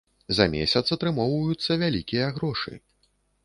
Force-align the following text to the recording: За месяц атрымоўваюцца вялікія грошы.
За 0.37 0.45
месяц 0.53 0.81
атрымоўваюцца 0.95 1.79
вялікія 1.85 2.33
грошы. 2.39 2.73